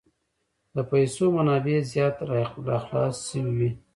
[0.75, 2.15] د پیسو منابع زیات
[2.67, 3.69] را خلاص شوي وې.